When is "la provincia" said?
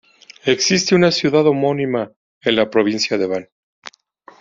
2.55-3.19